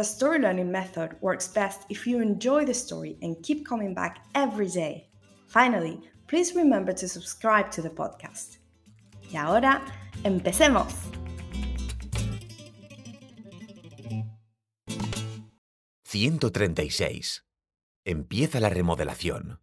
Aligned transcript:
the 0.00 0.04
story 0.04 0.38
learning 0.38 0.72
method 0.72 1.14
works 1.20 1.46
best 1.46 1.82
if 1.90 2.06
you 2.06 2.22
enjoy 2.22 2.64
the 2.64 2.72
story 2.72 3.18
and 3.20 3.36
keep 3.42 3.66
coming 3.66 3.92
back 3.92 4.24
every 4.34 4.66
day. 4.66 5.10
Finally, 5.46 6.00
please 6.26 6.54
remember 6.56 6.90
to 6.94 7.06
subscribe 7.06 7.70
to 7.70 7.82
the 7.82 7.90
podcast. 7.90 8.60
Y 9.30 9.36
ahora, 9.36 9.82
empecemos. 10.24 10.94
«136. 16.02 17.44
Empieza 18.06 18.58
la 18.58 18.70
remodelación. 18.70 19.60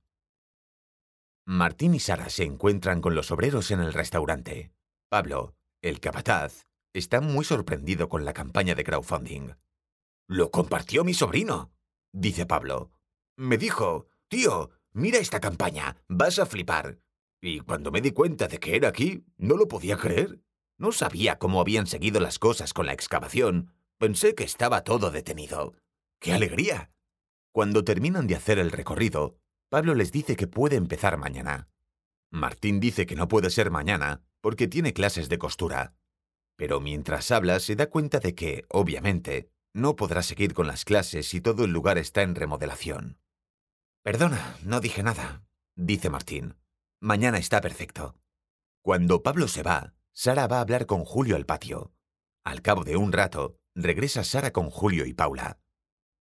Martín 1.48 1.96
y 1.96 2.00
Sara 2.00 2.30
se 2.30 2.44
encuentran 2.44 3.02
con 3.02 3.16
los 3.16 3.32
obreros 3.32 3.72
en 3.72 3.80
el 3.80 3.92
restaurante. 3.92 4.72
Pablo, 5.10 5.56
el 5.82 6.00
capataz, 6.00 6.68
está 6.94 7.22
muy 7.22 7.44
sorprendido 7.44 8.08
con 8.08 8.24
la 8.24 8.34
campaña 8.34 8.76
de 8.76 8.84
crowdfunding. 8.84 9.56
Lo 10.28 10.52
compartió 10.52 11.06
mi 11.06 11.14
sobrino, 11.14 11.72
dice 12.12 12.46
Pablo. 12.46 12.92
Me 13.38 13.58
dijo, 13.58 14.08
tío, 14.28 14.72
mira 14.92 15.20
esta 15.20 15.40
campaña, 15.40 15.96
vas 16.10 16.38
a 16.40 16.46
flipar. 16.46 17.00
Y 17.42 17.62
cuando 17.62 17.92
me 17.92 18.02
di 18.02 18.12
cuenta 18.12 18.48
de 18.48 18.60
que 18.60 18.76
era 18.76 18.90
aquí, 18.90 19.26
no 19.38 19.56
lo 19.56 19.68
podía 19.68 19.98
creer. 19.98 20.42
No 20.78 20.92
sabía 20.92 21.40
cómo 21.40 21.62
habían 21.62 21.88
seguido 21.88 22.20
las 22.20 22.40
cosas 22.40 22.74
con 22.74 22.86
la 22.88 22.94
excavación. 22.94 23.74
Pensé 23.98 24.36
que 24.36 24.44
estaba 24.44 24.84
todo 24.84 25.12
detenido. 25.12 25.74
¡Qué 26.20 26.34
alegría! 26.34 26.92
Cuando 27.54 27.84
terminan 27.84 28.28
de 28.28 28.36
hacer 28.36 28.60
el 28.60 28.72
recorrido, 28.72 29.38
Pablo 29.70 29.96
les 29.96 30.12
dice 30.12 30.36
que 30.36 30.48
puede 30.48 30.76
empezar 30.76 31.18
mañana. 31.18 31.70
Martín 32.32 32.80
dice 32.80 33.06
que 33.06 33.16
no 33.16 33.28
puede 33.28 33.50
ser 33.50 33.72
mañana 33.72 34.24
porque 34.42 34.68
tiene 34.68 34.94
clases 34.94 35.30
de 35.30 35.38
costura. 35.38 35.96
Pero 36.58 36.82
mientras 36.82 37.32
habla 37.32 37.60
se 37.60 37.76
da 37.76 37.90
cuenta 37.90 38.20
de 38.20 38.36
que, 38.36 38.66
obviamente, 38.70 39.50
no 39.74 39.96
podrá 39.96 40.24
seguir 40.24 40.54
con 40.54 40.68
las 40.68 40.86
clases 40.86 41.28
si 41.28 41.42
todo 41.42 41.66
el 41.66 41.72
lugar 41.72 41.98
está 41.98 42.22
en 42.22 42.36
remodelación. 42.36 43.20
Perdona, 44.04 44.58
no 44.64 44.80
dije 44.80 45.04
nada, 45.04 45.44
dice 45.76 46.10
Martín. 46.10 46.56
Mañana 47.00 47.38
está 47.38 47.62
perfecto. 47.62 48.16
Cuando 48.82 49.22
Pablo 49.22 49.48
se 49.48 49.64
va, 49.64 49.94
Sara 50.14 50.48
va 50.48 50.58
a 50.58 50.62
hablar 50.62 50.86
con 50.86 51.04
Julio 51.04 51.36
al 51.36 51.46
patio. 51.46 51.94
Al 52.44 52.62
cabo 52.62 52.84
de 52.84 52.96
un 52.96 53.12
rato, 53.12 53.60
regresa 53.76 54.24
Sara 54.24 54.52
con 54.52 54.70
Julio 54.70 55.06
y 55.06 55.14
Paula. 55.14 55.60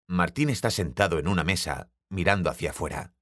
Martín 0.07 0.49
está 0.49 0.69
sentado 0.69 1.19
en 1.19 1.27
una 1.27 1.43
mesa, 1.43 1.89
mirando 2.09 2.49
hacia 2.49 2.71
afuera. 2.71 3.13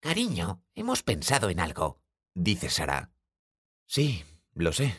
Cariño, 0.00 0.62
hemos 0.74 1.02
pensado 1.02 1.50
en 1.50 1.60
algo, 1.60 2.00
dice 2.34 2.70
Sara. 2.70 3.12
Sí, 3.86 4.24
lo 4.54 4.72
sé, 4.72 4.96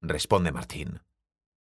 responde 0.00 0.52
Martín. 0.52 1.02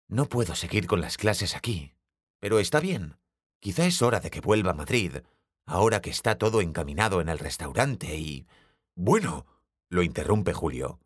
No 0.09 0.29
puedo 0.29 0.55
seguir 0.55 0.87
con 0.87 1.01
las 1.01 1.17
clases 1.17 1.57
aquí. 1.57 1.96
Pero 2.41 2.59
está 2.59 2.81
bien. 2.81 3.17
Quizá 3.61 3.87
es 3.87 4.03
hora 4.03 4.21
de 4.21 4.31
que 4.31 4.41
vuelva 4.41 4.73
a 4.73 4.75
Madrid, 4.75 5.19
ahora 5.67 6.01
que 6.01 6.11
está 6.11 6.39
todo 6.39 6.61
encaminado 6.61 7.21
en 7.21 7.29
el 7.29 7.39
restaurante 7.39 8.17
y... 8.17 8.47
Bueno, 8.95 9.47
lo 9.89 10.03
interrumpe 10.03 10.53
Julio. 10.53 11.01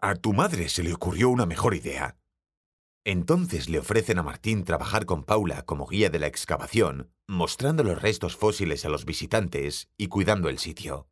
A 0.00 0.14
tu 0.14 0.32
madre 0.32 0.68
se 0.68 0.82
le 0.82 0.92
ocurrió 0.92 1.28
una 1.30 1.46
mejor 1.46 1.74
idea. 1.74 2.16
Entonces 3.04 3.68
le 3.68 3.78
ofrecen 3.78 4.18
a 4.18 4.22
Martín 4.22 4.64
trabajar 4.64 5.06
con 5.06 5.22
Paula 5.22 5.62
como 5.62 5.86
guía 5.86 6.10
de 6.10 6.18
la 6.18 6.26
excavación, 6.26 7.12
mostrando 7.28 7.84
los 7.84 8.02
restos 8.02 8.36
fósiles 8.36 8.84
a 8.84 8.88
los 8.88 9.04
visitantes 9.04 9.88
y 9.96 10.08
cuidando 10.08 10.48
el 10.48 10.58
sitio. 10.58 11.08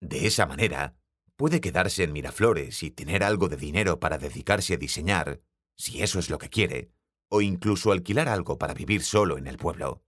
De 0.00 0.26
esa 0.26 0.46
manera, 0.46 0.94
puede 1.36 1.60
quedarse 1.60 2.04
en 2.04 2.12
Miraflores 2.12 2.82
y 2.82 2.90
tener 2.90 3.24
algo 3.24 3.48
de 3.48 3.56
dinero 3.56 3.98
para 3.98 4.18
dedicarse 4.18 4.74
a 4.74 4.76
diseñar, 4.76 5.40
si 5.76 6.02
eso 6.02 6.18
es 6.18 6.30
lo 6.30 6.38
que 6.38 6.50
quiere, 6.50 6.90
o 7.28 7.40
incluso 7.40 7.92
alquilar 7.92 8.28
algo 8.28 8.58
para 8.58 8.74
vivir 8.74 9.02
solo 9.02 9.38
en 9.38 9.46
el 9.46 9.56
pueblo. 9.56 10.02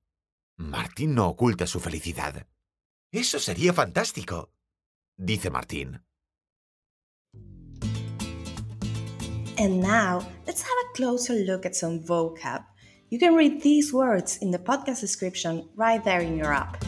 Martín 0.57 1.15
no 1.15 1.29
oculta 1.29 1.67
su 1.67 1.81
felicidad. 1.81 2.47
Eso 3.13 3.39
sería 3.39 3.73
fantástico, 3.73 4.53
dice 5.17 5.51
Martín. 5.51 6.03
And 9.59 9.83
now, 9.83 10.27
let's 10.47 10.63
have 10.63 10.79
a 10.89 10.93
closer 10.95 11.35
look 11.45 11.67
at 11.67 11.75
some 11.75 12.01
vocab. 12.01 12.65
You 13.11 13.19
can 13.19 13.35
read 13.35 13.61
these 13.63 13.93
words 13.93 14.39
in 14.41 14.53
the 14.53 14.59
podcast 14.59 15.01
description 15.01 15.69
right 15.77 16.03
there 16.03 16.21
in 16.21 16.37
your 16.37 16.53
app. 16.53 16.83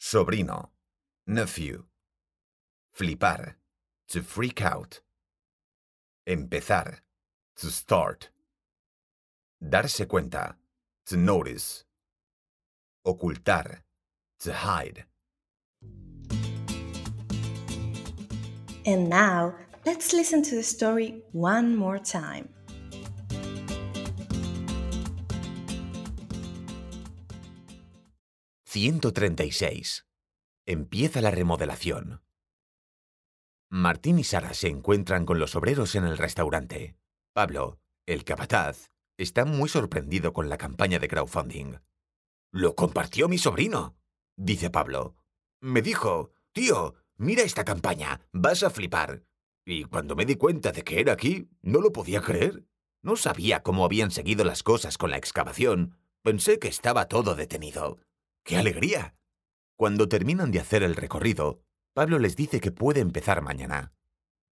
Sobrino, 0.00 0.70
nephew. 1.26 1.84
Flipar, 2.94 3.56
to 4.08 4.22
freak 4.22 4.62
out. 4.62 5.00
Empezar, 6.26 7.02
to 7.56 7.70
start. 7.70 8.30
Darse 9.60 10.06
cuenta, 10.06 10.56
to 11.06 11.16
notice. 11.16 11.84
Ocultar, 13.06 13.82
to 14.40 14.52
hide. 14.52 15.04
And 18.86 19.08
now, 19.08 19.54
let's 19.84 20.12
listen 20.12 20.42
to 20.44 20.54
the 20.54 20.62
story 20.62 21.22
one 21.32 21.76
more 21.76 21.98
time. 21.98 22.48
«136. 28.64 30.04
Empieza 30.66 31.20
la 31.20 31.30
remodelación. 31.30 32.20
Martín 33.70 34.18
y 34.18 34.24
Sara 34.24 34.54
se 34.54 34.68
encuentran 34.68 35.26
con 35.26 35.38
los 35.38 35.54
obreros 35.54 35.94
en 35.94 36.04
el 36.04 36.16
restaurante. 36.16 36.96
Pablo, 37.34 37.78
el 38.06 38.24
capataz, 38.24 38.90
está 39.18 39.44
muy 39.44 39.68
sorprendido 39.68 40.32
con 40.32 40.48
la 40.48 40.56
campaña 40.56 40.98
de 40.98 41.08
crowdfunding. 41.08 41.74
Lo 42.50 42.74
compartió 42.74 43.28
mi 43.28 43.36
sobrino, 43.36 43.94
dice 44.36 44.70
Pablo. 44.70 45.16
Me 45.60 45.82
dijo, 45.82 46.32
tío, 46.52 46.94
mira 47.16 47.42
esta 47.42 47.66
campaña, 47.66 48.22
vas 48.32 48.62
a 48.62 48.70
flipar. 48.70 49.24
Y 49.66 49.84
cuando 49.84 50.16
me 50.16 50.24
di 50.24 50.36
cuenta 50.36 50.72
de 50.72 50.82
que 50.82 51.00
era 51.00 51.12
aquí, 51.12 51.50
no 51.60 51.82
lo 51.82 51.92
podía 51.92 52.22
creer. 52.22 52.64
No 53.02 53.16
sabía 53.16 53.62
cómo 53.62 53.84
habían 53.84 54.10
seguido 54.10 54.44
las 54.44 54.62
cosas 54.62 54.96
con 54.96 55.10
la 55.10 55.18
excavación. 55.18 55.94
Pensé 56.22 56.58
que 56.58 56.68
estaba 56.68 57.06
todo 57.06 57.34
detenido. 57.34 57.98
¡Qué 58.44 58.56
alegría! 58.56 59.14
Cuando 59.76 60.08
terminan 60.08 60.52
de 60.52 60.60
hacer 60.60 60.82
el 60.82 60.96
recorrido, 60.96 61.60
Pablo 61.98 62.20
les 62.20 62.36
dice 62.36 62.60
que 62.60 62.70
puede 62.70 63.00
empezar 63.00 63.42
mañana. 63.42 63.92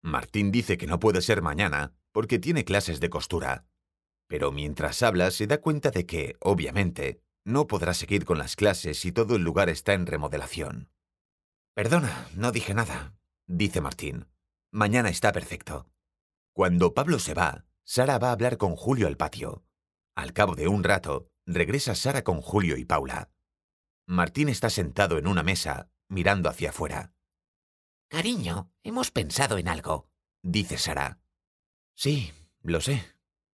Martín 0.02 0.52
dice 0.52 0.80
que 0.80 0.88
no 0.88 1.00
puede 1.00 1.22
ser 1.22 1.44
mañana 1.44 1.94
porque 2.12 2.40
tiene 2.40 2.66
clases 2.66 3.00
de 3.00 3.12
costura. 3.12 3.68
Pero 4.28 4.52
mientras 4.52 5.04
habla 5.04 5.30
se 5.30 5.46
da 5.46 5.62
cuenta 5.62 5.92
de 5.92 6.08
que, 6.08 6.38
obviamente, 6.40 7.22
no 7.44 7.68
podrá 7.68 7.94
seguir 7.94 8.26
con 8.26 8.40
las 8.40 8.56
clases 8.56 8.98
si 8.98 9.12
todo 9.12 9.36
el 9.36 9.44
lugar 9.44 9.70
está 9.70 9.94
en 9.94 10.08
remodelación. 10.08 10.90
Perdona, 11.76 12.30
no 12.34 12.52
dije 12.52 12.74
nada, 12.74 13.14
dice 13.46 13.80
Martín. 13.80 14.26
Mañana 14.72 15.10
está 15.10 15.32
perfecto. 15.32 15.88
Cuando 16.52 16.96
Pablo 16.96 17.20
se 17.20 17.36
va, 17.36 17.68
Sara 17.84 18.18
va 18.18 18.30
a 18.30 18.32
hablar 18.32 18.58
con 18.58 18.76
Julio 18.76 19.06
al 19.06 19.18
patio. 19.18 19.64
Al 20.16 20.34
cabo 20.34 20.56
de 20.56 20.68
un 20.68 20.84
rato, 20.84 21.30
regresa 21.46 21.94
Sara 21.94 22.24
con 22.24 22.42
Julio 22.42 22.76
y 22.76 22.86
Paula. 22.86 23.30
Martín 24.08 24.50
está 24.50 24.72
sentado 24.72 25.20
en 25.20 25.28
una 25.28 25.44
mesa, 25.44 25.92
mirando 26.10 26.50
hacia 26.50 26.72
afuera. 26.72 27.15
Cariño, 28.16 28.72
hemos 28.82 29.12
pensado 29.12 29.58
en 29.58 29.68
algo, 29.68 30.08
dice 30.42 30.78
Sara. 30.78 31.20
Sí, 31.96 32.32
lo 32.62 32.80
sé, 32.80 33.04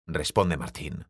responde 0.05 0.57
Martín. 0.57 1.07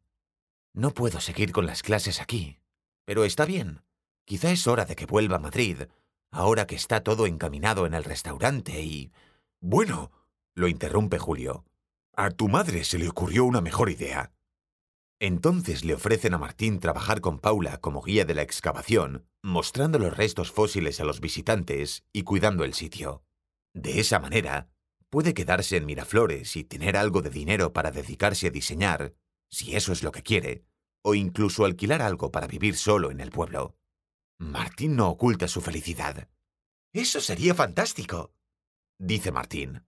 No 0.74 0.92
puedo 0.92 1.18
seguir 1.18 1.52
con 1.52 1.64
las 1.64 1.82
clases 1.82 2.20
aquí. 2.20 2.58
Pero 3.06 3.24
está 3.24 3.46
bien. 3.46 3.80
Quizá 4.26 4.50
es 4.50 4.66
hora 4.66 4.84
de 4.84 4.96
que 4.96 5.06
vuelva 5.06 5.36
a 5.36 5.38
Madrid, 5.38 5.84
ahora 6.30 6.66
que 6.66 6.74
está 6.74 7.02
todo 7.02 7.26
encaminado 7.26 7.86
en 7.86 7.94
el 7.94 8.04
restaurante 8.04 8.82
y... 8.82 9.12
Bueno, 9.62 10.12
lo 10.54 10.68
interrumpe 10.68 11.18
Julio. 11.18 11.64
A 12.16 12.30
tu 12.30 12.48
madre 12.48 12.84
se 12.84 12.98
le 12.98 13.08
ocurrió 13.08 13.46
una 13.46 13.62
mejor 13.62 13.88
idea. 13.88 14.30
Entonces 15.20 15.86
le 15.86 15.94
ofrecen 15.94 16.34
a 16.34 16.38
Martín 16.38 16.80
trabajar 16.80 17.22
con 17.22 17.38
Paula 17.38 17.78
como 17.78 18.02
guía 18.02 18.26
de 18.26 18.34
la 18.34 18.42
excavación, 18.42 19.26
mostrando 19.42 19.98
los 19.98 20.14
restos 20.14 20.52
fósiles 20.52 21.00
a 21.00 21.04
los 21.04 21.20
visitantes 21.20 22.04
y 22.12 22.24
cuidando 22.24 22.64
el 22.64 22.74
sitio. 22.74 23.22
De 23.78 24.00
esa 24.00 24.18
manera, 24.18 24.68
puede 25.08 25.34
quedarse 25.34 25.76
en 25.76 25.86
Miraflores 25.86 26.56
y 26.56 26.64
tener 26.64 26.96
algo 26.96 27.22
de 27.22 27.30
dinero 27.30 27.72
para 27.72 27.92
dedicarse 27.92 28.48
a 28.48 28.50
diseñar, 28.50 29.14
si 29.52 29.76
eso 29.76 29.92
es 29.92 30.02
lo 30.02 30.10
que 30.10 30.24
quiere, 30.24 30.64
o 31.02 31.14
incluso 31.14 31.64
alquilar 31.64 32.02
algo 32.02 32.32
para 32.32 32.48
vivir 32.48 32.74
solo 32.74 33.12
en 33.12 33.20
el 33.20 33.30
pueblo. 33.30 33.76
Martín 34.40 34.96
no 34.96 35.08
oculta 35.08 35.46
su 35.46 35.60
felicidad. 35.60 36.28
Eso 36.92 37.20
sería 37.20 37.54
fantástico, 37.54 38.32
dice 38.98 39.30
Martín. 39.30 39.84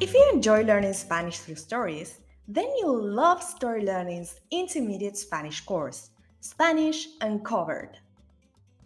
If 0.00 0.14
you 0.14 0.24
enjoy 0.32 0.62
learning 0.62 0.94
Spanish 0.94 1.40
through 1.40 1.58
stories, 1.58 2.20
then 2.46 2.68
you'll 2.78 3.02
love 3.02 3.42
Story 3.42 3.82
Learning's 3.82 4.40
intermediate 4.50 5.16
Spanish 5.16 5.64
course, 5.64 6.10
Spanish 6.40 7.08
Uncovered. 7.20 7.98